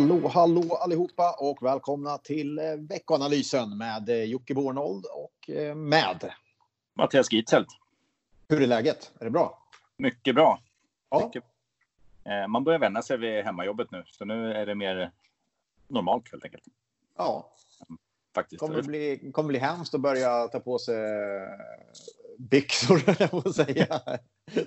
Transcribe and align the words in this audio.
Hallå, 0.00 0.28
hallå 0.28 0.74
allihopa 0.74 1.36
och 1.38 1.62
välkomna 1.62 2.18
till 2.18 2.58
eh, 2.58 2.64
veckoanalysen 2.88 3.78
med 3.78 4.08
eh, 4.08 4.24
Jocke 4.24 4.54
Bornold 4.54 5.04
och 5.04 5.50
eh, 5.50 5.74
med 5.74 6.32
Mattias 6.94 7.32
Gitzelt. 7.32 7.66
Hur 8.48 8.62
är 8.62 8.66
läget? 8.66 9.12
Är 9.18 9.24
det 9.24 9.30
bra? 9.30 9.66
Mycket 9.96 10.34
bra. 10.34 10.60
Ja. 11.10 11.26
Mycket. 11.26 11.44
Man 12.48 12.64
börjar 12.64 12.78
vänja 12.78 13.02
sig 13.02 13.18
vid 13.18 13.44
hemmajobbet 13.44 13.90
nu, 13.90 14.04
så 14.06 14.24
nu 14.24 14.52
är 14.52 14.66
det 14.66 14.74
mer 14.74 15.10
normalt 15.88 16.30
helt 16.30 16.44
enkelt. 16.44 16.64
Ja, 17.16 17.52
Faktiskt. 18.34 18.60
kommer 18.60 18.82
bli, 18.82 19.30
kommer 19.32 19.48
bli 19.48 19.58
hemskt 19.58 19.94
att 19.94 20.00
börja 20.00 20.48
ta 20.48 20.60
på 20.60 20.78
sig 20.78 20.96
byxor, 22.38 23.02
jag 23.18 23.30
på 23.30 23.52
säga. 23.52 24.00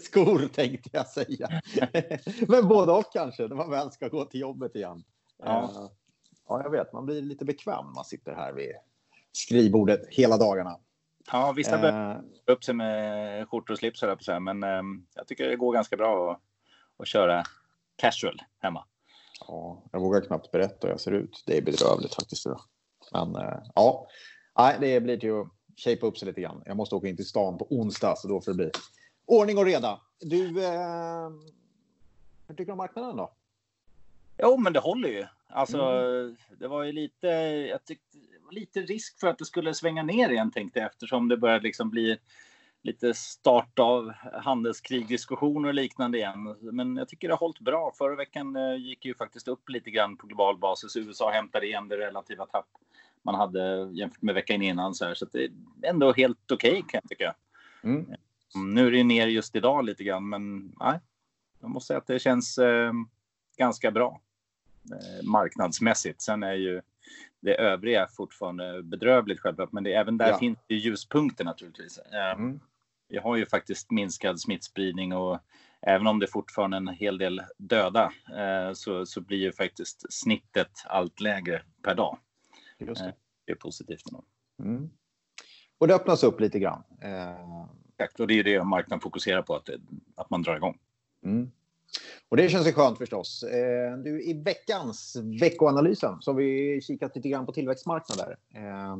Skor 0.01 0.47
tänkte 0.47 0.89
jag 0.93 1.07
säga. 1.07 1.61
Men 2.47 2.67
både 2.67 2.91
och 2.91 3.13
kanske, 3.13 3.47
när 3.47 3.55
man 3.55 3.69
väl 3.69 3.91
ska 3.91 4.07
gå 4.07 4.25
till 4.25 4.39
jobbet 4.39 4.75
igen. 4.75 5.03
Ja. 5.37 5.89
Ja, 6.47 6.63
jag 6.63 6.69
vet, 6.69 6.93
man 6.93 7.05
blir 7.05 7.21
lite 7.21 7.45
bekväm 7.45 7.85
när 7.85 7.93
man 7.93 8.05
sitter 8.05 8.33
här 8.35 8.53
vid 8.53 8.71
skrivbordet 9.31 10.07
hela 10.09 10.37
dagarna. 10.37 10.77
Ja, 11.31 11.51
vissa 11.51 11.77
börjar 11.77 12.15
Eh, 12.15 12.21
upp 12.45 12.63
sig 12.63 12.73
med 12.75 13.49
skjortor 13.49 13.73
och 13.73 13.79
slips, 13.79 14.01
på 14.01 14.07
att 14.07 14.23
säga. 14.23 14.39
men 14.39 14.63
eh, 14.63 14.81
jag 15.15 15.27
tycker 15.27 15.47
det 15.49 15.55
går 15.55 15.73
ganska 15.73 15.97
bra 15.97 16.31
att, 16.31 16.39
att 16.97 17.07
köra 17.07 17.43
casual 17.95 18.41
hemma. 18.59 18.85
Ja, 19.47 19.83
jag 19.91 19.99
vågar 19.99 20.21
knappt 20.21 20.51
berätta 20.51 20.87
hur 20.87 20.89
jag 20.89 20.99
ser 21.01 21.11
ut. 21.11 21.43
Det 21.45 21.57
är 21.57 21.61
bedrövligt 21.61 22.15
faktiskt. 22.15 22.45
Men 23.13 23.35
eh, 23.35 23.59
ja, 23.75 24.07
Nej, 24.57 24.77
det 24.79 24.99
blir 25.01 25.17
till 25.17 25.33
att 25.33 25.47
shapea 25.75 26.09
upp 26.09 26.17
sig 26.17 26.25
lite 26.25 26.41
grann. 26.41 26.63
Jag 26.65 26.77
måste 26.77 26.95
åka 26.95 27.07
in 27.07 27.15
till 27.15 27.27
stan 27.27 27.57
på 27.57 27.67
onsdag, 27.69 28.15
så 28.17 28.27
då 28.27 28.41
får 28.41 28.51
det 28.51 28.55
bli 28.55 28.71
ordning 29.25 29.57
och 29.57 29.65
reda. 29.65 30.01
Du, 30.19 30.63
eh, 30.65 31.29
hur 32.47 32.55
tycker 32.55 32.65
du 32.65 32.71
om 32.71 32.77
marknaden 32.77 33.17
då? 33.17 33.33
Jo, 34.37 34.57
men 34.57 34.73
det 34.73 34.79
håller 34.79 35.09
ju. 35.09 35.25
Alltså, 35.49 35.77
Mm. 35.77 36.35
det 36.59 36.67
var 36.67 36.83
ju 36.83 36.91
lite, 36.91 37.27
jag 37.69 37.85
tyckte, 37.85 38.17
lite 38.51 38.81
risk 38.81 39.19
för 39.19 39.27
att 39.27 39.37
det 39.37 39.45
skulle 39.45 39.73
svänga 39.73 40.03
ner 40.03 40.29
igen 40.29 40.51
tänkte 40.51 40.79
jag 40.79 40.85
eftersom 40.89 41.27
det 41.27 41.37
började 41.37 41.63
liksom 41.63 41.89
bli 41.89 42.17
lite 42.81 43.13
start 43.13 43.79
av 43.79 44.11
handelskrigdiskussioner 44.33 45.67
och 45.67 45.73
liknande 45.73 46.17
igen. 46.17 46.55
Men 46.61 46.97
jag 46.97 47.07
tycker 47.07 47.27
det 47.27 47.33
har 47.33 47.39
hållit 47.39 47.59
bra. 47.59 47.91
Förra 47.97 48.15
veckan 48.15 48.55
eh, 48.55 48.75
gick 48.75 49.05
ju 49.05 49.15
faktiskt 49.15 49.47
upp 49.47 49.69
lite 49.69 49.91
grann 49.91 50.17
på 50.17 50.27
global 50.27 50.57
basis. 50.57 50.97
USA 50.97 51.31
hämtade 51.31 51.65
igen 51.67 51.87
det 51.87 51.97
relativa 51.97 52.45
tapp 52.45 52.67
man 53.21 53.35
hade 53.35 53.89
jämfört 53.93 54.21
med 54.21 54.35
veckan 54.35 54.61
innan 54.61 54.93
så 54.93 55.05
här. 55.05 55.13
Så 55.13 55.25
det 55.25 55.43
är 55.43 55.51
ändå 55.83 56.13
helt 56.13 56.51
okej 56.51 56.83
kan 56.87 57.01
jag 57.03 57.09
tycka. 57.09 57.35
Mm. 57.83 58.05
Mm, 58.55 58.73
Nu 58.73 58.87
är 58.87 58.91
det 58.91 59.03
ner 59.03 59.27
just 59.27 59.55
idag 59.55 59.85
lite 59.85 60.03
grann, 60.03 60.29
men 60.29 60.73
nej, 60.79 60.99
jag 61.61 61.69
måste 61.69 61.87
säga 61.87 61.97
att 61.97 62.07
det 62.07 62.19
känns 62.19 62.57
eh, 62.57 62.93
ganska 63.57 63.91
bra 63.91 64.21
eh, 64.91 65.23
marknadsmässigt. 65.29 66.21
Sen 66.21 66.43
är 66.43 66.53
ju 66.53 66.81
det 67.39 67.55
övriga 67.55 68.07
fortfarande 68.07 68.83
bedrövligt 68.83 69.39
självklart, 69.39 69.71
men 69.71 69.83
det, 69.83 69.93
även 69.93 70.17
där 70.17 70.29
Ja. 70.29 70.37
finns 70.37 70.59
det 70.67 70.75
ljuspunkter 70.75 71.45
naturligtvis. 71.45 71.97
Eh, 71.97 72.31
Mm. 72.31 72.59
Vi 73.07 73.17
har 73.19 73.35
ju 73.35 73.45
faktiskt 73.45 73.91
minskad 73.91 74.39
smittspridning 74.41 75.13
och 75.13 75.39
även 75.81 76.07
om 76.07 76.19
det 76.19 76.27
fortfarande 76.27 76.77
är 76.77 76.79
en 76.79 76.87
hel 76.87 77.17
del 77.17 77.41
döda 77.57 78.11
eh, 78.37 78.73
så, 78.73 79.05
så 79.05 79.21
blir 79.21 79.37
ju 79.37 79.51
faktiskt 79.51 80.05
snittet 80.13 80.71
allt 80.85 81.19
lägre 81.21 81.61
per 81.81 81.95
dag. 81.95 82.17
Just 82.77 83.01
det. 83.01 83.13
Det 83.45 83.51
är 83.51 83.55
positivt. 83.55 84.03
Mm. 84.59 84.89
Och 85.77 85.87
det 85.87 85.95
öppnas 85.95 86.23
upp 86.23 86.39
lite 86.39 86.59
grann. 86.59 86.83
Exakt, 87.97 88.19
och 88.19 88.27
det 88.27 88.33
är 88.39 88.43
det 88.43 88.63
marknaden 88.63 88.99
fokuserar 89.01 89.41
på, 89.41 89.55
att, 89.55 89.69
att 90.15 90.29
man 90.29 90.41
drar 90.41 90.55
igång. 90.55 90.79
Mm. 91.25 91.51
Och 92.29 92.37
det 92.37 92.49
känns 92.49 92.67
ju 92.67 92.73
skönt 92.73 92.97
förstås. 92.97 93.43
Eh, 93.43 93.97
du, 93.97 94.23
I 94.23 94.41
veckans 94.45 95.15
veckoanalysen 95.41 96.21
så 96.21 96.31
har 96.31 96.35
vi 96.35 96.81
kikat 96.81 97.15
lite 97.15 97.29
grann 97.29 97.45
på 97.45 97.51
tillväxtmarknader. 97.51 98.37
Eh, 98.55 98.97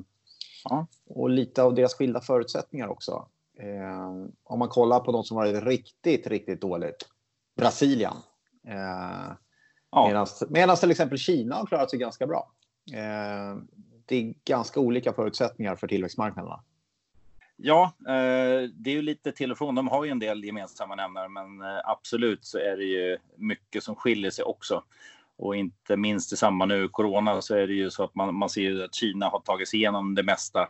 Ja. 0.70 0.88
Och 1.06 1.30
lite 1.30 1.64
av 1.64 1.74
deras 1.76 1.94
skilda 1.94 2.22
förutsättningar 2.22 2.88
också. 2.88 3.28
Eh, 3.60 4.28
om 4.44 4.60
man 4.60 4.70
kollar 4.70 5.00
på 5.00 5.12
de 5.12 5.24
som 5.24 5.38
varit 5.38 5.64
riktigt, 5.64 6.28
riktigt 6.28 6.62
dåligt. 6.62 7.10
Brasilien. 7.58 8.14
Eh, 8.68 9.34
Ja. 9.92 10.26
Medan 10.50 10.76
till 10.78 10.92
exempel 10.92 11.18
Kina 11.18 11.56
har 11.56 11.66
klarat 11.66 11.90
sig 11.90 12.00
ganska 12.00 12.28
bra. 12.28 12.52
Det 14.06 14.16
är 14.16 14.34
ganska 14.46 14.80
olika 14.80 15.14
förutsättningar 15.14 15.76
för 15.76 15.88
tillväxtmarknaderna. 15.88 16.64
Ja, 17.56 17.94
eh, 18.08 18.70
det 18.74 18.90
är 18.90 18.94
ju 18.94 19.02
lite 19.02 19.32
till 19.32 19.52
och 19.52 19.58
från. 19.58 19.76
De 19.76 19.88
har 19.88 20.06
ju 20.06 20.12
en 20.12 20.20
del 20.20 20.44
gemensamma 20.44 20.96
nämnare, 20.96 21.30
men 21.30 21.62
eh, 21.62 21.82
absolut 21.84 22.46
så 22.46 22.58
är 22.58 22.78
det 22.78 22.84
ju 22.84 23.18
mycket 23.38 23.84
som 23.84 23.96
skiljer 23.96 24.32
sig 24.32 24.46
också. 24.46 24.84
Och 25.38 25.56
inte 25.56 25.98
minst 25.98 26.34
i 26.34 26.36
samband 26.36 26.70
med 26.70 26.92
corona 26.92 27.42
så 27.42 27.56
är 27.56 27.68
det 27.68 27.74
ju 27.74 27.90
så 27.90 28.04
att 28.04 28.16
man, 28.16 28.36
man 28.36 28.50
ser 28.50 28.62
ju 28.62 28.84
att 28.84 28.96
Kina 28.96 29.30
har 29.30 29.40
tagit 29.40 29.68
sig 29.68 29.80
igenom 29.80 30.16
det 30.16 30.24
mesta. 30.24 30.70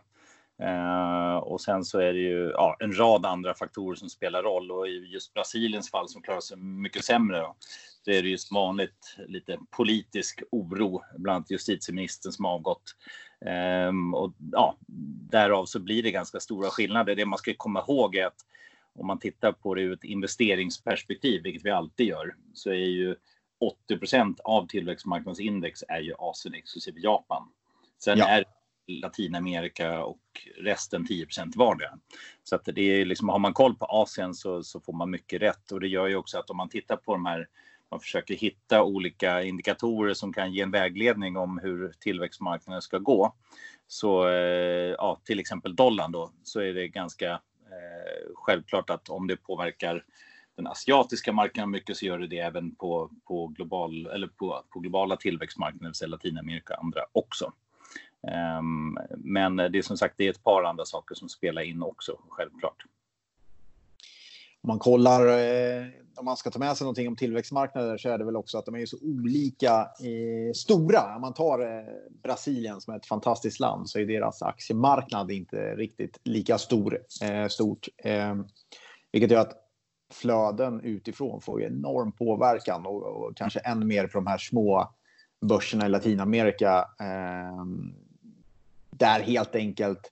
Eh, 0.62 1.36
och 1.36 1.60
sen 1.60 1.84
så 1.84 1.98
är 1.98 2.12
det 2.12 2.20
ju 2.20 2.50
ja, 2.54 2.76
en 2.80 2.98
rad 2.98 3.26
andra 3.26 3.54
faktorer 3.54 3.96
som 3.96 4.08
spelar 4.08 4.42
roll 4.42 4.70
och 4.70 4.88
i 4.88 4.90
just 4.90 5.34
Brasiliens 5.34 5.90
fall 5.90 6.08
som 6.08 6.22
klarar 6.22 6.40
sig 6.40 6.56
mycket 6.56 7.04
sämre. 7.04 7.38
Då, 7.38 7.56
så 8.04 8.10
är 8.10 8.22
det 8.22 8.28
ju 8.28 8.38
som 8.38 8.54
vanligt 8.54 9.16
lite 9.26 9.58
politisk 9.76 10.42
oro, 10.50 11.02
bland 11.18 11.36
annat 11.36 11.50
justitieministern 11.50 12.32
som 12.32 12.44
har 12.44 12.52
avgått. 12.52 12.96
Ehm, 13.44 14.14
och 14.14 14.32
ja, 14.52 14.76
därav 15.30 15.64
så 15.66 15.80
blir 15.80 16.02
det 16.02 16.10
ganska 16.10 16.40
stora 16.40 16.70
skillnader. 16.70 17.14
Det 17.14 17.26
man 17.26 17.38
ska 17.38 17.54
komma 17.56 17.84
ihåg 17.88 18.16
är 18.16 18.26
att 18.26 18.46
om 18.94 19.06
man 19.06 19.18
tittar 19.18 19.52
på 19.52 19.74
det 19.74 19.82
ur 19.82 19.92
ett 19.92 20.04
investeringsperspektiv, 20.04 21.42
vilket 21.42 21.64
vi 21.64 21.70
alltid 21.70 22.06
gör, 22.06 22.34
så 22.52 22.70
är 22.70 22.74
ju 22.74 23.16
80% 23.90 24.36
av 24.44 24.66
tillväxtmarknadsindex 24.66 25.84
är 25.88 26.00
ju 26.00 26.14
Asien 26.18 26.54
exklusive 26.54 27.00
Japan. 27.00 27.48
Sen 27.98 28.18
Ja. 28.18 28.28
är 28.28 28.44
Latinamerika 28.86 30.04
och 30.04 30.20
resten 30.58 31.06
10 31.06 31.26
vardera. 31.56 31.98
Så 32.42 32.56
att 32.56 32.64
det 32.64 32.82
är 32.82 33.04
liksom, 33.04 33.28
har 33.28 33.38
man 33.38 33.52
koll 33.52 33.74
på 33.74 33.84
Asien 33.84 34.34
så, 34.34 34.62
så 34.62 34.80
får 34.80 34.92
man 34.92 35.10
mycket 35.10 35.42
rätt 35.42 35.72
och 35.72 35.80
det 35.80 35.88
gör 35.88 36.06
ju 36.06 36.16
också 36.16 36.38
att 36.38 36.50
om 36.50 36.56
man 36.56 36.68
tittar 36.68 36.96
på 36.96 37.12
de 37.12 37.26
här 37.26 37.48
man 37.94 38.00
försöker 38.00 38.34
hitta 38.34 38.82
olika 38.82 39.42
indikatorer 39.42 40.14
som 40.14 40.32
kan 40.32 40.52
ge 40.52 40.60
en 40.60 40.70
vägledning 40.70 41.36
om 41.36 41.58
hur 41.58 41.92
tillväxtmarknaden 42.00 42.82
ska 42.82 42.98
gå. 42.98 43.34
Så 43.86 44.28
eh, 44.28 44.94
ja, 44.98 45.20
till 45.24 45.40
exempel 45.40 45.76
dollarn 45.76 46.12
då, 46.12 46.30
så 46.42 46.60
är 46.60 46.74
det 46.74 46.88
ganska 46.88 47.30
eh, 47.32 48.34
självklart 48.34 48.90
att 48.90 49.08
om 49.08 49.26
det 49.26 49.36
påverkar 49.36 50.04
den 50.56 50.66
asiatiska 50.66 51.32
marknaden 51.32 51.70
mycket 51.70 51.96
så 51.96 52.06
gör 52.06 52.18
det 52.18 52.26
det 52.26 52.38
även 52.38 52.74
på, 52.74 53.10
på, 53.28 53.46
global, 53.46 54.06
eller 54.06 54.26
på, 54.26 54.64
på 54.70 54.80
globala 54.80 55.16
tillväxtmarknader, 55.16 55.84
det 55.84 55.88
vill 55.88 55.94
säga 55.94 56.08
Latinamerika 56.08 56.74
och 56.74 56.84
andra 56.84 57.00
också. 57.12 57.52
Ehm, 58.28 58.98
men 59.16 59.56
det 59.56 59.78
är 59.78 59.82
som 59.82 59.96
sagt 59.96 60.14
det 60.18 60.26
är 60.26 60.30
ett 60.30 60.44
par 60.44 60.62
andra 60.62 60.84
saker 60.84 61.14
som 61.14 61.28
spelar 61.28 61.62
in 61.62 61.82
också, 61.82 62.18
självklart. 62.28 62.84
Om 64.64 64.68
man 64.68 64.78
kollar, 64.78 65.26
eh, 65.26 65.86
om 66.16 66.24
man 66.24 66.36
ska 66.36 66.50
ta 66.50 66.58
med 66.58 66.76
sig 66.76 66.84
någonting 66.84 67.08
om 67.08 67.16
tillväxtmarknader 67.16 67.98
så 67.98 68.08
är 68.08 68.18
det 68.18 68.24
väl 68.24 68.36
också 68.36 68.58
att 68.58 68.66
de 68.66 68.74
är 68.74 68.86
så 68.86 68.96
olika 69.02 69.80
eh, 69.80 70.52
stora. 70.54 71.14
Om 71.14 71.20
man 71.20 71.34
tar 71.34 71.60
eh, 71.60 71.84
Brasilien 72.22 72.80
som 72.80 72.94
är 72.94 72.98
ett 72.98 73.06
fantastiskt 73.06 73.60
land 73.60 73.90
så 73.90 73.98
är 73.98 74.06
deras 74.06 74.42
aktiemarknad 74.42 75.30
inte 75.30 75.56
riktigt 75.56 76.20
lika 76.24 76.58
stor. 76.58 76.98
Eh, 77.22 77.48
stort, 77.48 77.88
eh, 78.04 78.34
vilket 79.12 79.30
gör 79.30 79.40
att 79.40 79.56
flöden 80.12 80.80
utifrån 80.80 81.40
får 81.40 81.60
ju 81.60 81.66
enorm 81.66 82.12
påverkan 82.12 82.86
och, 82.86 83.02
och 83.02 83.36
kanske 83.36 83.60
än 83.60 83.86
mer 83.86 84.06
på 84.06 84.18
de 84.18 84.26
här 84.26 84.38
små 84.38 84.94
börserna 85.40 85.86
i 85.86 85.88
Latinamerika. 85.88 86.78
Eh, 87.00 87.64
där 88.90 89.20
helt 89.20 89.54
enkelt 89.54 90.10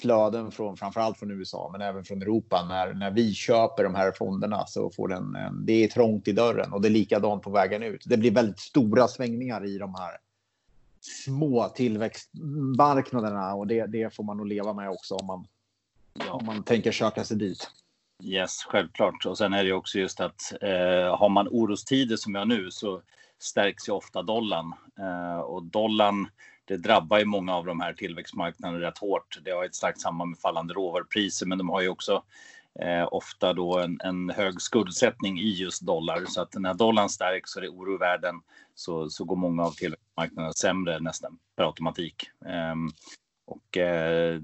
flöden 0.00 0.50
från 0.50 0.76
framförallt 0.76 1.18
från 1.18 1.30
USA, 1.30 1.68
men 1.72 1.80
även 1.80 2.04
från 2.04 2.22
Europa. 2.22 2.64
När, 2.68 2.94
när 2.94 3.10
vi 3.10 3.34
köper 3.34 3.84
de 3.84 3.94
här 3.94 4.12
fonderna 4.12 4.66
så 4.66 4.90
får 4.90 5.08
den, 5.08 5.34
en- 5.36 5.66
det 5.66 5.72
är 5.84 5.88
trångt 5.88 6.28
i 6.28 6.32
dörren 6.32 6.72
och 6.72 6.80
det 6.82 6.88
är 6.88 6.90
likadant 6.90 7.42
på 7.42 7.50
vägen 7.50 7.82
ut. 7.82 8.02
Det 8.06 8.16
blir 8.16 8.30
väldigt 8.30 8.58
stora 8.60 9.08
svängningar 9.08 9.66
i 9.66 9.78
de 9.78 9.94
här 9.94 10.10
små 11.00 11.68
tillväxtmarknaderna 11.68 13.54
och 13.54 13.66
det, 13.66 13.86
det 13.86 14.14
får 14.14 14.24
man 14.24 14.36
nog 14.36 14.46
leva 14.46 14.72
med 14.72 14.90
också 14.90 15.14
om 15.14 15.26
man, 15.26 15.46
om 16.30 16.46
man 16.46 16.62
tänker 16.62 16.92
söka 16.92 17.24
sig 17.24 17.36
dit. 17.36 17.70
Yes, 18.22 18.64
självklart. 18.68 19.26
Och 19.26 19.38
sen 19.38 19.52
är 19.52 19.64
det 19.64 19.72
också 19.72 19.98
just 19.98 20.20
att 20.20 20.52
eh, 20.60 21.16
har 21.18 21.28
man 21.28 21.48
orostider 21.48 22.16
som 22.16 22.34
jag 22.34 22.48
nu 22.48 22.70
så 22.70 23.02
stärks 23.38 23.88
ju 23.88 23.92
ofta 23.92 24.22
dollarn. 24.22 24.72
Eh, 24.98 25.40
och 25.40 25.62
dollarn, 25.62 26.28
det 26.68 26.76
drabbar 26.76 27.18
ju 27.18 27.24
många 27.24 27.54
av 27.54 27.66
de 27.66 27.80
här 27.80 27.92
tillväxtmarknaderna 27.92 28.80
rätt 28.86 28.98
hårt. 28.98 29.38
Det 29.44 29.50
har 29.50 29.64
ett 29.64 29.74
starkt 29.74 30.00
samband 30.00 30.30
med 30.30 30.38
fallande 30.38 30.74
råvarupriser, 30.74 31.46
men 31.46 31.58
de 31.58 31.68
har 31.68 31.80
ju 31.80 31.88
också 31.88 32.22
eh, 32.80 33.08
ofta 33.10 33.52
då 33.52 33.78
en, 33.78 34.00
en 34.04 34.30
hög 34.30 34.60
skuldsättning 34.60 35.38
i 35.40 35.48
just 35.48 35.82
dollar. 35.82 36.24
Så 36.26 36.40
att 36.40 36.54
när 36.54 36.74
dollarn 36.74 37.08
stärks 37.08 37.56
och 37.56 37.60
det 37.60 37.66
är 37.66 37.72
oro 37.72 37.94
i 37.94 37.98
världen 37.98 38.34
så, 38.74 39.10
så 39.10 39.24
går 39.24 39.36
många 39.36 39.62
av 39.62 39.70
tillväxtmarknaderna 39.70 40.52
sämre 40.52 41.00
nästan 41.00 41.38
per 41.56 41.64
automatik. 41.64 42.30
Eh, 42.46 42.74
och 43.46 43.76
eh, 43.76 44.40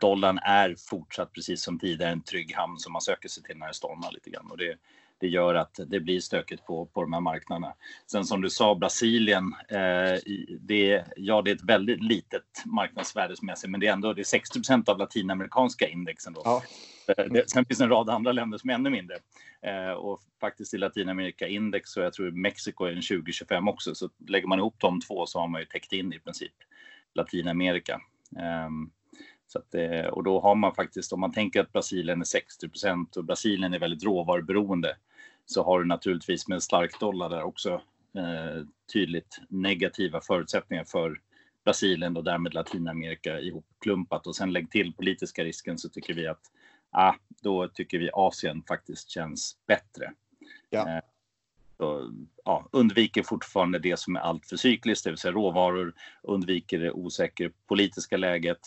dollarn 0.00 0.38
är 0.38 0.76
fortsatt 0.90 1.32
precis 1.32 1.62
som 1.62 1.78
tidigare 1.78 2.12
en 2.12 2.22
trygg 2.22 2.54
hamn 2.54 2.78
som 2.78 2.92
man 2.92 3.02
söker 3.02 3.28
sig 3.28 3.42
till 3.42 3.56
när 3.56 3.68
det 3.68 3.74
stormar 3.74 4.12
lite 4.12 4.30
grann. 4.30 4.50
Och 4.50 4.56
det, 4.56 4.76
det 5.18 5.28
gör 5.28 5.54
att 5.54 5.80
det 5.86 6.00
blir 6.00 6.20
stökigt 6.20 6.64
på, 6.64 6.86
på 6.86 7.02
de 7.02 7.12
här 7.12 7.20
marknaderna. 7.20 7.74
Sen 8.06 8.24
som 8.24 8.42
du 8.42 8.50
sa, 8.50 8.74
Brasilien, 8.74 9.54
eh, 9.68 10.20
det, 10.60 11.04
ja, 11.16 11.42
det 11.42 11.50
är 11.50 11.54
ett 11.54 11.64
väldigt 11.64 12.02
litet 12.02 12.62
marknadsvärdesmässigt, 12.64 13.70
men 13.70 13.80
det 13.80 13.86
är 13.86 13.92
ändå 13.92 14.12
det 14.12 14.20
är 14.20 14.38
60% 14.38 14.90
av 14.90 14.98
latinamerikanska 14.98 15.88
indexen. 15.88 16.32
Då. 16.32 16.42
Ja. 16.44 16.62
Eh, 17.08 17.24
det, 17.24 17.50
sen 17.50 17.64
finns 17.64 17.78
det 17.78 17.84
en 17.84 17.90
rad 17.90 18.10
andra 18.10 18.32
länder 18.32 18.58
som 18.58 18.70
är 18.70 18.74
ännu 18.74 18.90
mindre. 18.90 19.16
Eh, 19.62 19.92
och 19.92 20.20
faktiskt 20.40 20.74
i 20.74 20.78
Latinamerika 20.78 21.48
index 21.48 21.96
och 21.96 22.02
jag 22.02 22.12
tror 22.12 22.30
Mexiko 22.30 22.84
är 22.84 22.90
en 22.90 23.02
2025 23.02 23.68
också. 23.68 23.94
Så 23.94 24.10
lägger 24.28 24.46
man 24.46 24.58
ihop 24.58 24.76
de 24.78 25.00
två 25.00 25.26
så 25.26 25.40
har 25.40 25.48
man 25.48 25.60
ju 25.60 25.66
täckt 25.66 25.92
in 25.92 26.12
i 26.12 26.18
princip 26.18 26.52
Latinamerika. 27.14 28.00
Um, 28.66 28.90
så 29.46 29.58
att, 29.58 29.74
eh, 29.74 30.06
och 30.06 30.24
då 30.24 30.40
har 30.40 30.54
man 30.54 30.74
faktiskt, 30.74 31.12
om 31.12 31.20
man 31.20 31.32
tänker 31.32 31.60
att 31.60 31.72
Brasilien 31.72 32.20
är 32.20 32.24
60% 32.24 33.16
och 33.16 33.24
Brasilien 33.24 33.74
är 33.74 33.78
väldigt 33.78 34.04
råvaruberoende, 34.04 34.96
så 35.46 35.62
har 35.62 35.78
du 35.78 35.86
naturligtvis 35.86 36.48
med 36.48 36.54
en 36.54 36.60
stark 36.60 37.00
dollar 37.00 37.30
där 37.30 37.42
också 37.42 37.70
eh, 38.14 38.64
tydligt 38.92 39.40
negativa 39.48 40.20
förutsättningar 40.20 40.84
för 40.84 41.20
Brasilien 41.64 42.16
och 42.16 42.24
därmed 42.24 42.54
Latinamerika 42.54 43.40
ihopklumpat. 43.40 44.26
Och 44.26 44.36
sen 44.36 44.52
lägg 44.52 44.70
till 44.70 44.94
politiska 44.94 45.44
risken 45.44 45.78
så 45.78 45.88
tycker 45.88 46.14
vi 46.14 46.26
att 46.26 46.40
ah, 46.90 47.14
då 47.42 47.68
tycker 47.68 47.98
vi 47.98 48.10
Asien 48.12 48.62
faktiskt 48.68 49.10
känns 49.10 49.56
bättre. 49.66 50.12
Ja. 50.70 50.88
Eh, 50.88 51.00
så, 51.76 52.12
ja, 52.44 52.68
undviker 52.72 53.22
fortfarande 53.22 53.78
det 53.78 53.98
som 53.98 54.16
är 54.16 54.20
alltför 54.20 54.56
cykliskt, 54.56 55.04
det 55.04 55.10
vill 55.10 55.18
säga 55.18 55.32
råvaror, 55.32 55.94
undviker 56.22 56.78
det 56.78 56.92
osäkra 56.92 57.50
politiska 57.66 58.16
läget 58.16 58.60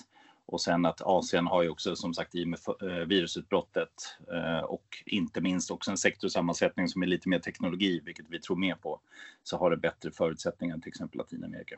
och 0.52 0.62
sen 0.62 0.86
att 0.86 1.02
Asien 1.02 1.48
har 1.48 1.64
ju 1.64 1.70
också 1.70 1.96
som 1.96 2.14
sagt 2.14 2.36
i 2.36 2.46
med 2.46 2.60
eh, 2.82 2.88
virusutbrottet 2.88 4.18
eh, 4.34 4.64
och 4.64 5.04
inte 5.06 5.42
minst 5.42 5.72
också 5.72 5.92
en 5.92 5.98
sektorsammansättning 5.98 6.88
som 6.88 7.04
är 7.04 7.08
lite 7.08 7.30
mer 7.30 7.40
teknologi, 7.40 8.02
vilket 8.06 8.26
vi 8.30 8.40
tror 8.40 8.56
mer 8.56 8.76
på, 8.76 9.00
så 9.44 9.58
har 9.58 9.70
det 9.72 9.78
bättre 9.78 10.12
förutsättningar 10.12 10.76
än 10.76 10.82
till 10.82 10.90
exempel 10.90 11.18
Latinamerika. 11.18 11.76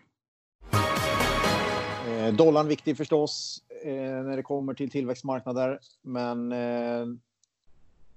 Eh, 2.07 2.33
dollarn 2.33 2.68
viktig 2.68 2.97
förstås 2.97 3.63
när 3.85 4.35
det 4.38 4.44
kommer 4.44 4.74
till 4.74 4.89
tillväxtmarknader, 4.89 5.79
men 6.01 6.53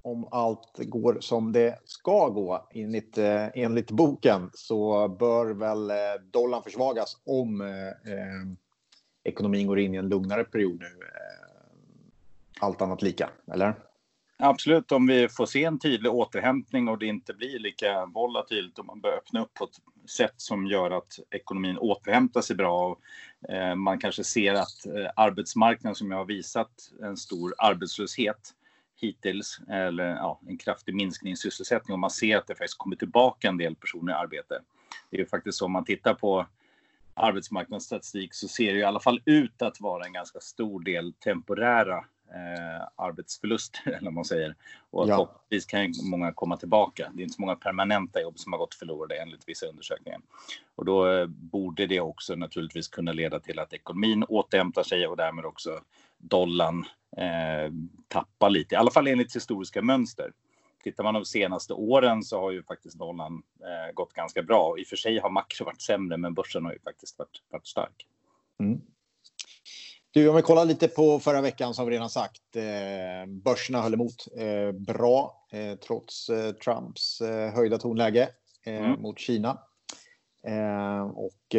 om 0.03 0.29
allt 0.31 0.79
går 0.79 1.17
som 1.21 1.53
det 1.53 1.79
ska 1.85 2.29
gå 2.29 2.69
enligt, 2.71 3.19
enligt 3.55 3.91
boken 3.91 4.51
så 4.55 5.09
bör 5.09 5.47
väl 5.47 5.93
dollarn 6.33 6.63
försvagas 6.63 7.17
om 7.25 7.63
ekonomin 9.25 9.67
går 9.67 9.79
in 9.79 9.95
i 9.95 9.99
en 9.99 10.09
lugnare 10.09 10.45
period 10.45 10.81
nu. 10.81 10.87
Eh, 10.87 12.05
allt 12.61 12.83
annat 12.83 13.03
lika, 13.03 13.31
eller? 13.53 13.75
Absolut, 14.37 14.93
om 14.93 15.07
vi 15.07 15.29
får 15.29 15.47
se 15.47 15.65
en 15.65 15.79
tydlig 15.79 16.13
återhämtning 16.13 16.89
och 16.89 16.99
det 16.99 17.07
inte 17.07 17.35
blir 17.35 17.59
lika 17.59 18.07
volatilt 18.07 18.79
och 18.79 18.87
man 18.87 19.01
börjar 19.01 19.17
öppna 19.17 19.43
upp 19.43 19.55
på 19.55 19.65
ett 19.65 20.11
sätt 20.11 20.35
som 20.37 20.67
gör 20.67 20.91
att 20.91 21.19
ekonomin 21.31 21.79
återhämtar 21.79 22.41
sig 22.41 22.57
bra. 22.57 22.89
Och, 22.89 23.01
eh, 23.51 23.75
man 23.75 23.99
kanske 23.99 24.25
ser 24.25 24.55
att 24.55 24.87
eh, 24.87 25.11
arbetsmarknaden 25.17 25.95
som 25.95 26.11
jag 26.11 26.19
har 26.19 26.25
visat 26.25 26.71
en 27.03 27.17
stor 27.17 27.55
arbetslöshet 27.59 28.55
hittills, 29.01 29.61
eller 29.69 30.05
ja, 30.05 30.41
en 30.49 30.59
kraftig 30.59 30.95
minskning 30.95 31.33
i 31.33 31.37
sysselsättning 31.37 31.93
och 31.93 31.99
man 31.99 32.11
ser 32.11 32.37
att 32.37 32.47
det 32.47 32.55
faktiskt 32.55 32.79
kommer 32.79 32.97
tillbaka 32.97 33.49
en 33.49 33.57
del 33.57 33.75
personer 33.77 34.13
i 34.13 34.17
arbete. 34.17 34.61
Det 35.11 35.17
är 35.17 35.21
ju 35.21 35.27
faktiskt 35.27 35.59
så 35.59 35.65
om 35.65 35.73
man 35.73 35.85
tittar 35.85 36.15
på 36.15 36.47
arbetsmarknadsstatistik 37.15 38.35
så 38.35 38.49
ser 38.49 38.73
det 38.73 38.79
i 38.79 38.85
alla 38.85 39.01
fall 39.01 39.21
ut 39.25 39.63
att 39.63 39.81
vara 39.81 40.05
en 40.05 40.13
ganska 40.13 40.41
stor 40.41 40.81
del 40.81 41.13
temporära 41.13 41.97
eh, 42.35 42.89
arbetsförluster, 42.97 43.81
eller 43.87 44.05
vad 44.05 44.13
man 44.13 44.25
säger. 44.25 44.55
Och 44.91 45.09
ja. 45.09 45.17
förhoppningsvis 45.17 45.67
kan 45.67 46.11
många 46.11 46.33
komma 46.33 46.57
tillbaka. 46.57 47.11
Det 47.15 47.23
är 47.23 47.25
inte 47.25 47.35
så 47.35 47.41
många 47.41 47.57
permanenta 47.57 48.21
jobb 48.21 48.39
som 48.39 48.53
har 48.53 48.59
gått 48.59 48.75
förlorade 48.75 49.17
enligt 49.17 49.49
vissa 49.49 49.67
undersökningar. 49.67 50.21
Och 50.75 50.85
då 50.85 51.13
eh, 51.13 51.27
borde 51.27 51.87
det 51.87 52.01
också 52.01 52.35
naturligtvis 52.35 52.89
kunna 52.89 53.13
leda 53.13 53.41
till 53.41 53.59
att 53.59 53.73
ekonomin 53.73 54.25
återhämtar 54.25 54.83
sig 54.83 55.07
och 55.07 55.17
därmed 55.17 55.45
också 55.45 55.81
dollarn 56.19 56.85
eh, 57.17 57.73
tappar 58.09 58.51
lite, 58.51 58.75
i 58.75 58.79
alla 58.79 58.91
fall 58.91 59.07
enligt 59.07 59.37
historiska 59.37 59.83
mönster. 59.83 60.33
Tittar 60.85 61.05
man 61.05 61.15
de 61.15 61.25
senaste 61.25 61.75
åren 61.75 62.23
så 62.23 62.41
har 62.41 62.51
ju 62.51 62.63
faktiskt 62.63 62.99
dollarn 62.99 63.43
eh, 63.61 63.95
gått 63.95 64.13
ganska 64.13 64.43
bra. 64.43 64.79
I 64.79 64.83
och 64.83 64.87
för 64.87 64.97
sig 64.97 65.19
har 65.19 65.31
makro 65.31 65.65
varit 65.65 65.83
sämre, 65.83 66.17
men 66.17 66.35
börsen 66.35 66.65
har 66.65 66.73
ju 66.73 66.79
faktiskt 66.79 67.19
varit, 67.19 67.43
varit 67.51 67.67
stark. 67.67 68.07
Mm. 68.61 68.81
Du, 70.11 70.29
om 70.29 70.37
vi 70.37 70.43
kollar 70.43 70.65
lite 70.65 70.89
på 70.89 71.21
förra 71.21 71.41
veckan 71.41 71.75
så 71.75 71.83
har 71.83 71.87
vi 71.87 71.95
redan 71.95 72.11
sagt. 72.11 72.57
Eh, 72.57 73.27
börserna 73.29 73.83
höll 73.83 73.95
emot 73.95 74.27
eh, 74.37 74.73
bra 74.73 75.47
eh, 75.53 75.75
trots 75.75 76.29
eh, 76.29 76.53
Trumps 76.53 77.21
eh, 77.21 77.55
höjda 77.55 77.79
tonläge 77.79 78.29
eh, 78.67 78.85
mm. 78.85 79.03
mot 79.03 79.19
Kina. 79.19 79.59
och 81.15 81.57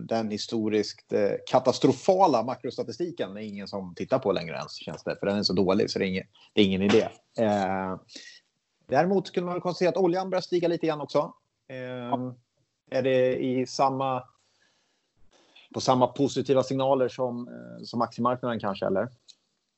den 0.00 0.30
historiskt 0.30 1.12
katastrofala 1.50 2.42
makrostatistiken 2.42 3.36
är 3.36 3.40
ingen 3.40 3.68
som 3.68 3.94
tittar 3.94 4.18
på 4.18 4.32
längre 4.32 4.56
ens 4.56 4.72
känns 4.72 5.04
det. 5.04 5.16
För 5.20 5.26
den 5.26 5.38
är 5.38 5.42
så 5.42 5.52
dålig 5.52 5.90
så 5.90 5.98
det 5.98 6.04
är 6.04 6.08
ingen, 6.08 6.26
det 6.54 6.60
är 6.60 6.64
ingen 6.64 6.82
idé. 6.82 7.08
Däremot 8.88 9.32
kunde 9.32 9.50
man 9.50 9.60
konstatera 9.60 9.88
att 9.88 9.96
oljan 9.96 10.30
börjar 10.30 10.42
stiga 10.42 10.68
lite 10.68 10.86
grann 10.86 11.00
också. 11.00 11.32
Eh, 11.68 12.32
är 12.90 13.02
det 13.02 13.36
i 13.36 13.66
samma, 13.66 14.24
på 15.74 15.80
samma 15.80 16.06
positiva 16.06 16.62
signaler 16.62 17.08
som, 17.08 17.48
eh, 17.48 17.84
som 17.84 18.02
aktiemarknaden 18.02 18.60
kanske, 18.60 18.86
eller? 18.86 19.08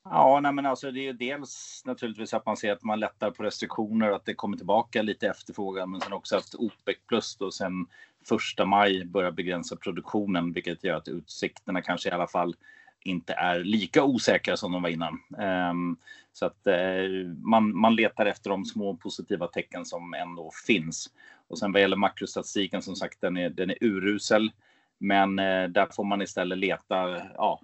Ja, 0.04 0.40
nej 0.42 0.52
men 0.52 0.66
alltså 0.66 0.90
det 0.90 1.08
är 1.08 1.12
dels 1.12 1.82
naturligtvis 1.84 2.34
att 2.34 2.46
man 2.46 2.56
ser 2.56 2.72
att 2.72 2.82
man 2.82 3.00
lättar 3.00 3.30
på 3.30 3.42
restriktioner 3.42 4.10
och 4.10 4.16
att 4.16 4.24
det 4.24 4.34
kommer 4.34 4.56
tillbaka 4.56 5.02
lite 5.02 5.28
efterfrågan, 5.28 5.90
men 5.90 6.00
sen 6.00 6.12
också 6.12 6.36
att 6.36 6.54
OPEC 6.54 6.96
plus 7.08 7.36
då 7.36 7.50
sen 7.50 7.86
första 8.28 8.64
maj 8.64 9.04
börjar 9.04 9.30
begränsa 9.30 9.76
produktionen, 9.76 10.52
vilket 10.52 10.84
gör 10.84 10.96
att 10.96 11.08
utsikterna 11.08 11.82
kanske 11.82 12.08
i 12.08 12.12
alla 12.12 12.26
fall 12.26 12.56
inte 13.04 13.32
är 13.32 13.64
lika 13.64 14.04
osäkra 14.04 14.56
som 14.56 14.72
de 14.72 14.82
var 14.82 14.90
innan. 14.90 15.18
Ehm, 15.38 15.96
så 16.32 16.46
att 16.46 16.66
eh, 16.66 17.28
man, 17.42 17.76
man 17.76 17.96
letar 17.96 18.26
efter 18.26 18.50
de 18.50 18.64
små 18.64 18.96
positiva 18.96 19.46
tecken 19.46 19.84
som 19.84 20.14
ändå 20.14 20.50
finns. 20.66 21.10
Och 21.48 21.58
sen 21.58 21.72
vad 21.72 21.82
gäller 21.82 21.96
makrostatistiken, 21.96 22.82
som 22.82 22.96
sagt, 22.96 23.20
den 23.20 23.36
är, 23.36 23.50
den 23.50 23.70
är 23.70 23.78
urusel. 23.80 24.50
Men 24.98 25.38
eh, 25.38 25.68
där 25.68 25.86
får 25.92 26.04
man 26.04 26.22
istället 26.22 26.58
leta 26.58 27.22
ja, 27.34 27.60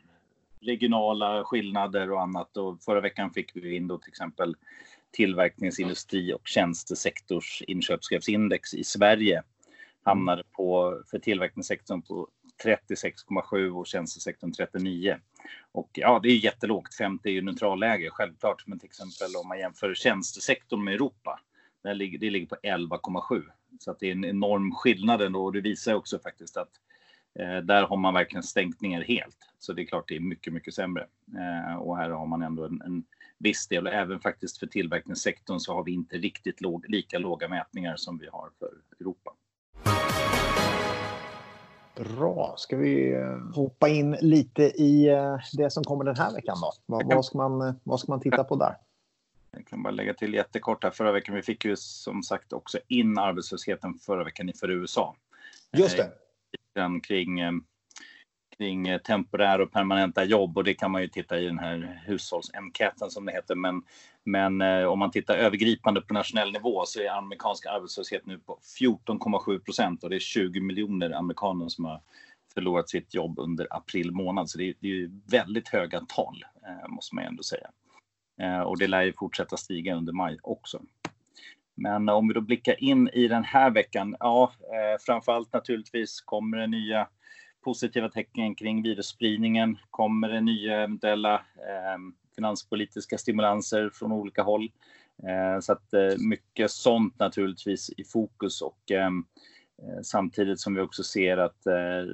regionala 0.60 1.44
skillnader 1.44 2.10
och 2.10 2.22
annat. 2.22 2.56
Och 2.56 2.82
förra 2.82 3.00
veckan 3.00 3.30
fick 3.30 3.56
vi 3.56 3.76
in 3.76 3.88
då 3.88 3.98
till 3.98 4.10
exempel 4.10 4.56
tillverkningsindustri 5.10 6.32
och 6.32 6.48
tjänstesektors 6.48 7.62
inköpschefsindex 7.66 8.74
i 8.74 8.84
Sverige 8.84 9.42
hamnade 10.02 10.42
på, 10.52 11.02
för 11.10 11.18
tillverkningssektorn 11.18 12.02
på 12.02 12.28
36,7 12.64 13.70
och 13.70 13.86
tjänstesektorn 13.86 14.52
39. 14.52 15.16
Och 15.72 15.90
ja, 15.92 16.20
det 16.22 16.28
är 16.28 16.44
jättelågt. 16.44 16.94
50 16.94 17.28
är 17.28 17.32
ju 17.32 17.42
neutralläge 17.42 18.10
självklart, 18.10 18.66
men 18.66 18.78
till 18.78 18.86
exempel 18.86 19.28
om 19.42 19.48
man 19.48 19.58
jämför 19.58 19.94
tjänstesektorn 19.94 20.84
med 20.84 20.94
Europa, 20.94 21.40
där 21.82 21.94
ligger, 21.94 22.18
det 22.18 22.30
ligger 22.30 22.46
på 22.46 22.56
11,7. 22.62 23.42
Så 23.80 23.90
att 23.90 24.00
det 24.00 24.06
är 24.06 24.12
en 24.12 24.24
enorm 24.24 24.72
skillnad 24.72 25.22
ändå 25.22 25.44
och 25.44 25.52
det 25.52 25.60
visar 25.60 25.94
också 25.94 26.18
faktiskt 26.18 26.56
att 26.56 26.70
eh, 27.38 27.56
där 27.56 27.82
har 27.82 27.96
man 27.96 28.14
verkligen 28.14 28.42
stängt 28.42 28.80
ner 28.80 29.02
helt. 29.02 29.38
Så 29.58 29.72
det 29.72 29.82
är 29.82 29.86
klart 29.86 30.08
det 30.08 30.16
är 30.16 30.20
mycket, 30.20 30.52
mycket 30.52 30.74
sämre. 30.74 31.06
Eh, 31.38 31.76
och 31.76 31.96
här 31.96 32.10
har 32.10 32.26
man 32.26 32.42
ändå 32.42 32.64
en, 32.64 32.82
en 32.82 33.04
viss 33.38 33.68
del 33.68 33.86
och 33.86 33.92
även 33.92 34.20
faktiskt 34.20 34.58
för 34.58 34.66
tillverkningssektorn 34.66 35.58
så 35.60 35.74
har 35.74 35.84
vi 35.84 35.92
inte 35.92 36.16
riktigt 36.16 36.60
låg, 36.60 36.88
lika 36.88 37.18
låga 37.18 37.48
mätningar 37.48 37.96
som 37.96 38.18
vi 38.18 38.28
har 38.32 38.50
för 38.58 38.72
Europa. 39.00 39.32
Bra. 41.96 42.54
Ska 42.58 42.76
vi 42.76 43.12
eh, 43.12 43.38
hoppa 43.54 43.88
in 43.88 44.16
lite 44.20 44.62
i 44.62 45.08
eh, 45.08 45.38
det 45.52 45.70
som 45.70 45.84
kommer 45.84 46.04
den 46.04 46.16
här 46.16 46.32
veckan 46.32 46.56
då? 46.60 46.72
Vad, 46.86 47.14
vad, 47.14 47.24
ska, 47.24 47.38
man, 47.38 47.68
eh, 47.68 47.74
vad 47.84 48.00
ska 48.00 48.12
man 48.12 48.20
titta 48.20 48.44
på 48.44 48.56
där? 48.56 48.76
Jag 49.50 49.66
kan 49.66 49.82
bara 49.82 49.90
lägga 49.90 50.14
till 50.14 50.34
jättekort 50.34 50.84
här. 50.84 50.90
Förra 50.90 51.12
veckan 51.12 51.34
vi 51.34 51.42
fick 51.42 51.64
ju 51.64 51.76
som 51.76 52.22
sagt 52.22 52.52
också 52.52 52.78
in 52.88 53.18
arbetslösheten 53.18 53.94
förra 53.94 54.24
veckan 54.24 54.52
för 54.60 54.70
USA. 54.70 55.16
Just 55.72 55.96
det. 55.96 56.10
Den 56.74 57.00
kring 57.00 57.40
kring 58.58 58.98
temporära 58.98 59.62
och 59.62 59.72
permanenta 59.72 60.24
jobb 60.24 60.58
och 60.58 60.64
det 60.64 60.74
kan 60.74 60.90
man 60.90 61.02
ju 61.02 61.08
titta 61.08 61.38
i 61.38 61.46
den 61.46 61.58
här 61.58 62.02
hushållsenkäten 62.06 63.10
som 63.10 63.26
det 63.26 63.32
heter. 63.32 63.54
Men, 63.54 63.82
men 64.26 64.60
eh, 64.60 64.84
om 64.84 64.98
man 64.98 65.10
tittar 65.10 65.36
övergripande 65.36 66.00
på 66.00 66.14
nationell 66.14 66.52
nivå 66.52 66.82
så 66.86 67.00
är 67.00 67.10
amerikansk 67.10 67.66
arbetslöshet 67.66 68.26
nu 68.26 68.38
på 68.38 68.58
14,7 68.80 69.58
procent 69.58 70.04
och 70.04 70.10
det 70.10 70.16
är 70.16 70.20
20 70.20 70.60
miljoner 70.60 71.10
amerikaner 71.10 71.68
som 71.68 71.84
har 71.84 72.00
förlorat 72.54 72.88
sitt 72.88 73.14
jobb 73.14 73.38
under 73.38 73.66
april 73.70 74.12
månad. 74.12 74.50
Så 74.50 74.58
det 74.58 74.68
är, 74.68 74.74
det 74.80 74.88
är 74.88 75.10
väldigt 75.30 75.68
höga 75.68 76.00
tal 76.00 76.44
eh, 76.66 76.88
måste 76.88 77.14
man 77.14 77.24
ändå 77.24 77.42
säga. 77.42 77.70
Eh, 78.40 78.60
och 78.60 78.78
det 78.78 78.86
lär 78.86 79.02
ju 79.02 79.12
fortsätta 79.12 79.56
stiga 79.56 79.94
under 79.94 80.12
maj 80.12 80.38
också. 80.42 80.82
Men 81.74 82.08
om 82.08 82.28
vi 82.28 82.34
då 82.34 82.40
blickar 82.40 82.84
in 82.84 83.08
i 83.08 83.28
den 83.28 83.44
här 83.44 83.70
veckan, 83.70 84.16
ja, 84.20 84.52
eh, 84.60 85.00
framförallt 85.06 85.52
naturligtvis 85.52 86.20
kommer 86.20 86.56
det 86.56 86.66
nya 86.66 87.08
positiva 87.64 88.08
tecken 88.08 88.54
kring 88.54 88.82
virusspridningen? 88.82 89.78
Kommer 89.90 90.28
det 90.28 90.40
nya 90.40 90.76
eventuella 90.82 91.34
eh, 91.34 91.98
finanspolitiska 92.36 93.18
stimulanser 93.18 93.90
från 93.94 94.12
olika 94.12 94.42
håll? 94.42 94.70
Så 95.60 95.72
att 95.72 95.94
mycket 96.18 96.70
sånt 96.70 97.18
naturligtvis 97.18 97.90
i 97.96 98.04
fokus 98.04 98.62
och 98.62 98.92
samtidigt 100.02 100.60
som 100.60 100.74
vi 100.74 100.80
också 100.80 101.02
ser 101.02 101.36
att 101.36 101.66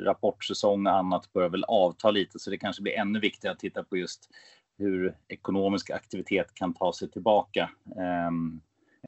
rapportsäsong 0.05 0.87
och 0.87 0.93
annat 0.93 1.33
börjar 1.33 1.49
väl 1.49 1.65
avta 1.65 2.11
lite 2.11 2.39
så 2.39 2.51
det 2.51 2.59
kanske 2.59 2.83
blir 2.83 2.93
ännu 2.93 3.21
viktigare 3.21 3.53
att 3.53 3.61
titta 3.61 3.85
på 3.85 3.97
just 3.97 4.31
hur 4.79 5.17
ekonomisk 5.29 5.91
aktivitet 5.91 6.55
kan 6.55 6.75
ta 6.75 6.93
sig 6.93 7.11
tillbaka 7.11 7.71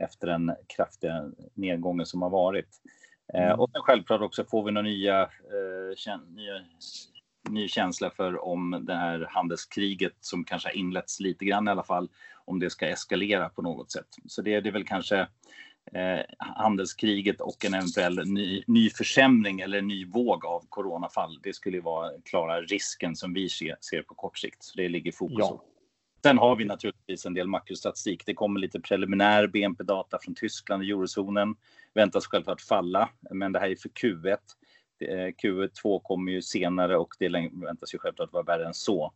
efter 0.00 0.26
den 0.26 0.54
kraftiga 0.66 1.30
nedgången 1.54 2.06
som 2.06 2.22
har 2.22 2.30
varit. 2.30 2.68
Mm. 3.34 3.60
Och 3.60 3.70
sen 3.70 3.82
självklart 3.82 4.20
också 4.20 4.44
får 4.44 4.64
vi 4.64 4.72
några 4.72 4.88
nya, 4.88 5.22
eh, 5.22 6.18
nya 6.28 6.60
ny 7.48 7.68
känsla 7.68 8.10
för 8.10 8.44
om 8.44 8.84
det 8.86 8.94
här 8.94 9.28
handelskriget 9.30 10.16
som 10.20 10.44
kanske 10.44 10.68
har 10.68 10.76
inletts 10.76 11.20
lite 11.20 11.44
grann 11.44 11.68
i 11.68 11.70
alla 11.70 11.82
fall, 11.82 12.08
om 12.44 12.58
det 12.58 12.70
ska 12.70 12.88
eskalera 12.88 13.48
på 13.48 13.62
något 13.62 13.92
sätt. 13.92 14.06
Så 14.26 14.42
det, 14.42 14.60
det 14.60 14.68
är 14.68 14.72
väl 14.72 14.86
kanske 14.86 15.18
eh, 15.92 16.20
handelskriget 16.38 17.40
och 17.40 17.64
en 17.64 17.74
eventuell 17.74 18.26
ny, 18.26 18.64
ny 18.66 18.90
försämring 18.90 19.60
eller 19.60 19.82
ny 19.82 20.06
våg 20.06 20.44
av 20.44 20.64
coronafall. 20.68 21.38
Det 21.42 21.52
skulle 21.52 21.80
vara 21.80 22.10
klara 22.24 22.60
risken 22.60 23.16
som 23.16 23.34
vi 23.34 23.48
ser, 23.48 23.76
ser 23.80 24.02
på 24.02 24.14
kort 24.14 24.38
sikt. 24.38 24.62
Så 24.62 24.76
det 24.76 24.88
ligger 24.88 25.12
fokus 25.12 25.36
ja. 25.38 25.64
Sen 26.24 26.38
har 26.38 26.56
vi 26.56 26.64
naturligtvis 26.64 27.26
en 27.26 27.34
del 27.34 27.48
makrostatistik. 27.48 28.26
Det 28.26 28.34
kommer 28.34 28.60
lite 28.60 28.80
preliminär 28.80 29.46
BNP-data 29.46 30.18
från 30.22 30.34
Tyskland 30.34 30.82
och 30.82 30.88
eurozonen. 30.88 31.56
Väntas 31.94 32.26
självklart 32.26 32.60
falla, 32.60 33.08
men 33.30 33.52
det 33.52 33.58
här 33.58 33.70
är 33.70 33.76
för 33.76 33.88
Q1. 33.88 34.36
Q2 35.42 36.00
kommer 36.02 36.32
ju 36.32 36.42
senare 36.42 36.96
och 36.96 37.14
det 37.18 37.28
väntas 37.52 37.94
ju 37.94 37.98
självklart 37.98 38.32
vara 38.32 38.42
värre 38.42 38.66
än 38.66 38.74
så. 38.74 39.12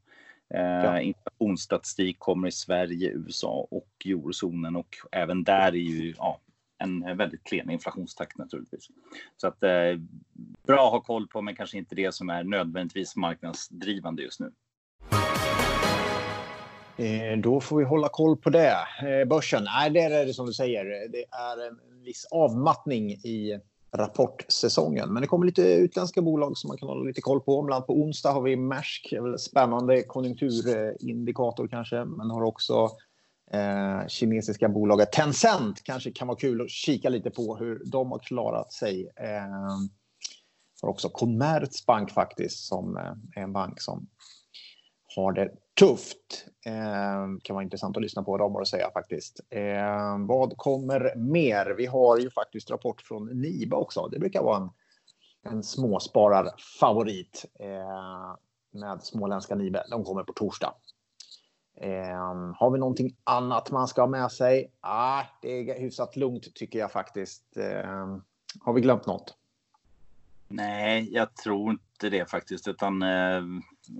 Eh, 0.54 0.60
ja. 0.60 1.00
Inflationsstatistik 1.00 2.18
kommer 2.18 2.48
i 2.48 2.52
Sverige, 2.52 3.10
USA 3.10 3.66
och 3.70 3.88
eurozonen 4.04 4.76
och 4.76 4.96
även 5.12 5.44
där 5.44 5.68
är 5.68 5.72
ju 5.72 6.14
ja, 6.18 6.40
en 6.78 7.16
väldigt 7.16 7.44
klen 7.44 7.70
inflationstakt 7.70 8.38
naturligtvis. 8.38 8.88
Så 9.36 9.46
att 9.46 9.62
eh, 9.62 9.96
bra 10.66 10.86
att 10.86 10.92
ha 10.92 11.00
koll 11.00 11.28
på, 11.28 11.42
men 11.42 11.56
kanske 11.56 11.78
inte 11.78 11.94
det 11.94 12.14
som 12.14 12.30
är 12.30 12.44
nödvändigtvis 12.44 13.16
marknadsdrivande 13.16 14.22
just 14.22 14.40
nu. 14.40 14.52
Eh, 16.96 17.38
då 17.38 17.60
får 17.60 17.78
vi 17.78 17.84
hålla 17.84 18.08
koll 18.08 18.36
på 18.36 18.50
det. 18.50 18.76
Eh, 19.02 19.28
börsen, 19.28 19.64
nej, 19.64 19.90
det 19.90 20.00
är 20.00 20.26
det 20.26 20.34
som 20.34 20.46
du 20.46 20.52
säger. 20.52 21.08
Det 21.08 21.24
är 21.30 21.68
en 21.68 22.02
viss 22.04 22.24
avmattning 22.30 23.10
i 23.10 23.60
rapportsäsongen. 23.92 25.12
Men 25.12 25.20
det 25.20 25.26
kommer 25.26 25.46
lite 25.46 25.62
utländska 25.62 26.22
bolag 26.22 26.56
som 26.56 26.68
man 26.68 26.78
kan 26.78 26.88
hålla 26.88 27.04
lite 27.04 27.20
koll 27.20 27.40
på. 27.40 27.62
Bland 27.62 27.76
annat 27.76 27.86
på 27.86 28.00
onsdag 28.00 28.32
har 28.32 28.42
vi 28.42 28.56
Maersk, 28.56 29.14
spännande 29.38 30.02
konjunkturindikator 30.02 31.68
kanske, 31.68 32.04
men 32.04 32.30
har 32.30 32.42
också 32.42 32.90
eh, 33.52 34.06
kinesiska 34.08 34.68
bolaget 34.68 35.12
Tencent. 35.12 35.82
Kanske 35.82 36.10
kan 36.10 36.28
vara 36.28 36.38
kul 36.38 36.60
att 36.60 36.70
kika 36.70 37.08
lite 37.08 37.30
på 37.30 37.56
hur 37.56 37.82
de 37.84 38.12
har 38.12 38.18
klarat 38.18 38.72
sig. 38.72 39.10
Eh, 39.16 39.78
har 40.82 40.88
också 40.88 41.08
Commerzbank 41.08 42.10
faktiskt 42.10 42.66
som 42.66 42.96
eh, 42.96 43.40
är 43.40 43.42
en 43.42 43.52
bank 43.52 43.80
som 43.80 44.08
har 45.22 45.32
det 45.32 45.50
tufft. 45.78 46.46
Eh, 46.66 47.26
kan 47.42 47.54
vara 47.54 47.62
intressant 47.62 47.96
att 47.96 48.02
lyssna 48.02 48.22
på 48.22 48.30
vad 48.30 48.40
de 48.40 48.54
har 48.54 48.62
att 48.62 48.68
säga 48.68 48.90
faktiskt. 48.90 49.40
Eh, 49.50 50.18
vad 50.28 50.56
kommer 50.56 51.16
mer? 51.16 51.74
Vi 51.76 51.86
har 51.86 52.18
ju 52.18 52.30
faktiskt 52.30 52.70
rapport 52.70 53.02
från 53.02 53.26
Niba 53.26 53.76
också. 53.76 54.08
Det 54.08 54.18
brukar 54.18 54.42
vara 54.42 54.56
en, 54.56 54.70
en 55.52 55.62
småspararfavorit 55.62 57.44
eh, 57.60 58.36
med 58.80 59.02
småländska 59.02 59.54
Nibe. 59.54 59.84
De 59.90 60.04
kommer 60.04 60.22
på 60.22 60.32
torsdag. 60.32 60.74
Eh, 61.80 62.54
har 62.56 62.70
vi 62.70 62.78
någonting 62.78 63.16
annat 63.24 63.70
man 63.70 63.88
ska 63.88 64.02
ha 64.02 64.08
med 64.08 64.32
sig? 64.32 64.72
Ah, 64.80 65.22
det 65.42 65.70
är 65.70 65.80
hyfsat 65.80 66.16
lugnt 66.16 66.54
tycker 66.54 66.78
jag 66.78 66.92
faktiskt. 66.92 67.56
Eh, 67.56 68.16
har 68.60 68.72
vi 68.72 68.80
glömt 68.80 69.06
något? 69.06 69.34
Nej, 70.48 71.08
jag 71.12 71.34
tror 71.34 71.70
inte 71.70 72.10
det 72.10 72.30
faktiskt, 72.30 72.68
utan 72.68 73.02
eh, 73.02 73.42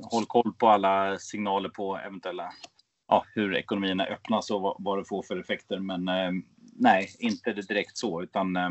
håll 0.03 0.27
koll 0.27 0.53
på 0.59 0.69
alla 0.69 1.19
signaler 1.19 1.69
på 1.69 1.99
eventuella 1.99 2.53
ja, 3.09 3.25
hur 3.35 3.55
ekonomierna 3.55 4.05
öppnas 4.05 4.51
och 4.51 4.61
vad, 4.61 4.77
vad 4.79 4.99
det 4.99 5.05
får 5.05 5.23
för 5.23 5.37
effekter. 5.37 5.79
Men 5.79 6.09
eh, 6.09 6.33
nej, 6.77 7.09
inte 7.19 7.53
det 7.53 7.69
direkt 7.69 7.99
så, 7.99 8.23
utan 8.23 8.57
eh, 8.57 8.71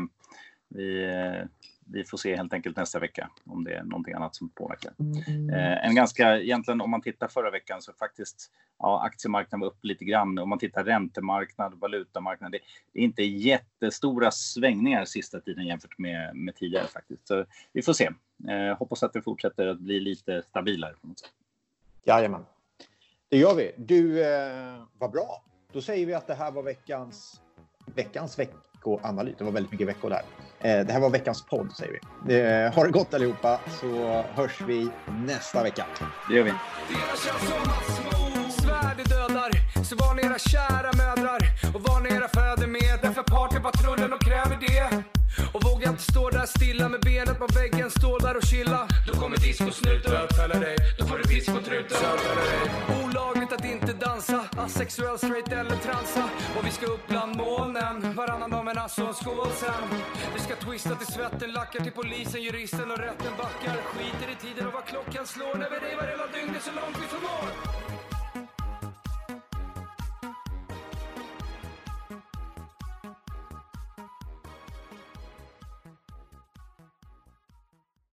vi, 0.68 1.04
eh, 1.04 1.46
vi 1.92 2.04
får 2.04 2.18
se 2.18 2.36
helt 2.36 2.52
enkelt 2.52 2.76
nästa 2.76 2.98
vecka 2.98 3.30
om 3.44 3.64
det 3.64 3.74
är 3.74 3.82
någonting 3.82 4.14
annat 4.14 4.34
som 4.34 4.48
påverkar. 4.48 4.92
Mm. 4.98 5.50
Eh, 5.50 5.86
en 5.86 5.94
ganska, 5.94 6.40
egentligen 6.40 6.80
om 6.80 6.90
man 6.90 7.02
tittar 7.02 7.28
förra 7.28 7.50
veckan 7.50 7.82
så 7.82 7.92
faktiskt 7.92 8.50
ja, 8.78 9.02
aktiemarknaden 9.04 9.60
var 9.60 9.66
upp 9.66 9.84
lite 9.84 10.04
grann. 10.04 10.38
Om 10.38 10.48
man 10.48 10.58
tittar 10.58 10.84
räntemarknad, 10.84 11.80
valutamarknad, 11.80 12.52
det, 12.52 12.58
det 12.92 13.00
är 13.00 13.04
inte 13.04 13.22
jättestora 13.22 14.30
svängningar 14.30 15.04
sista 15.04 15.40
tiden 15.40 15.66
jämfört 15.66 15.98
med, 15.98 16.36
med 16.36 16.54
tidigare 16.54 16.86
faktiskt. 16.86 17.28
Så 17.28 17.44
vi 17.72 17.82
får 17.82 17.92
se. 17.92 18.10
Eh, 18.48 18.78
hoppas 18.78 19.02
att 19.02 19.12
det 19.12 19.22
fortsätter 19.22 19.66
att 19.66 19.78
bli 19.78 20.00
lite 20.00 20.42
stabilare. 20.42 20.94
På 21.00 21.06
något 21.06 21.18
sätt. 21.18 21.30
Jajamän. 22.04 22.46
Det 23.28 23.36
gör 23.36 23.54
vi. 23.54 23.72
Du, 23.76 24.24
eh, 24.24 24.82
vad 24.98 25.10
bra. 25.10 25.44
Då 25.72 25.82
säger 25.82 26.06
vi 26.06 26.14
att 26.14 26.26
det 26.26 26.34
här 26.34 26.50
var 26.50 26.62
veckans, 26.62 27.40
veckans 27.94 28.38
veck 28.38 28.50
veckoanalys. 28.78 29.34
Det 29.38 29.44
var 29.44 29.52
väldigt 29.52 29.72
mycket 29.72 29.88
veckor 29.88 30.10
där. 30.10 30.22
Eh, 30.60 30.86
det 30.86 30.92
här 30.92 31.00
var 31.00 31.10
veckans 31.10 31.42
podd 31.42 31.72
säger 31.72 32.00
vi. 32.26 32.40
Eh, 32.40 32.74
ha 32.74 32.84
det 32.84 32.90
gott 32.90 33.14
allihopa 33.14 33.60
så 33.80 34.22
hörs 34.22 34.60
vi 34.60 34.90
nästa 35.26 35.62
vecka. 35.62 35.86
Det 36.28 36.34
gör 36.34 36.42
vi. 36.42 36.52
dödar, 39.04 39.50
så 39.84 39.96
var 39.96 40.14
ni 40.14 40.22
era 40.22 40.38
kära 40.38 40.90
mödrar 40.96 41.40
och 41.74 41.80
var 41.80 42.00
ni 42.00 42.08
era 42.08 42.28
fäder 42.28 42.66
med. 42.66 42.98
Därför 43.02 43.22
partypatrullen 43.22 44.12
och 44.12 44.20
kräver 44.20 44.58
det. 44.60 45.17
Och 45.58 45.64
vågar 45.70 45.90
inte 45.90 46.02
stå 46.02 46.30
där 46.30 46.46
stilla 46.46 46.88
med 46.88 47.00
benet 47.00 47.38
på 47.38 47.46
väggen, 47.46 47.90
stå 47.90 48.18
där 48.18 48.36
och 48.36 48.42
chilla. 48.42 48.88
Då 49.06 49.12
kommer 49.20 49.36
discosnuten 49.36 50.10
bötfälla 50.10 50.54
dig, 50.54 50.76
då 50.98 51.06
får 51.06 51.18
du 51.18 51.24
discotruten. 51.34 51.98
Olagligt 53.04 53.52
att 53.52 53.64
inte 53.64 53.92
dansa, 53.92 54.44
asexuell, 54.56 55.18
straight 55.18 55.52
eller 55.52 55.76
transa. 55.76 56.24
Och 56.56 56.66
vi 56.66 56.70
ska 56.70 56.86
upp 56.86 57.08
bland 57.08 57.36
molnen, 57.36 58.14
varannan 58.14 58.50
dag 58.50 58.64
med 58.64 58.74
nasse 58.76 59.02
och 59.02 59.16
skål 59.16 59.50
sen. 59.54 59.82
Vi 60.34 60.40
ska 60.40 60.54
twista 60.56 60.94
till 60.94 61.06
svetten, 61.06 61.52
lackar 61.52 61.80
till 61.80 61.92
polisen, 61.92 62.42
juristen 62.42 62.90
och 62.90 62.98
rätten 62.98 63.32
backar. 63.38 63.76
Skiter 63.92 64.28
i 64.32 64.36
tiden 64.46 64.66
och 64.66 64.72
vad 64.72 64.84
klockan 64.84 65.26
slår 65.26 65.54
när 65.54 65.70
vi 65.70 65.76
revar 65.86 66.06
hela 66.12 66.26
dygnet 66.26 66.62
så 66.62 66.72
långt 66.80 66.96
vi 67.02 67.06
förmår. 67.14 67.87